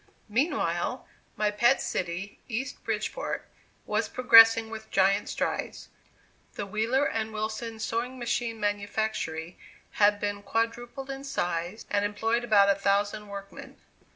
Meanwhile, 0.29 1.07
my 1.35 1.51
pet 1.51 1.79
city, 1.79 2.39
East 2.49 2.83
Bridgeport, 2.83 3.47
was 3.85 4.09
progressing 4.09 4.71
with 4.71 4.89
giant 4.89 5.29
strides. 5.29 5.89
The 6.55 6.65
Wheeler 6.65 7.05
and 7.07 7.31
Wilson 7.31 7.77
Sewing 7.77 8.17
Machine 8.17 8.59
manufactory 8.59 9.59
had 10.01 10.19
been 10.19 10.41
quadrupled 10.41 11.11
in 11.11 11.23
size, 11.23 11.85
and 11.91 12.03
employed 12.03 12.43
about 12.43 12.67
a 12.67 12.73
thousand 12.79 13.27
workmen. 13.27 13.79